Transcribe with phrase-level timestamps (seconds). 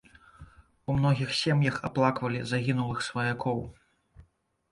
[0.93, 3.59] У многіх сем'ях аплаквалі загінулых сваякоў.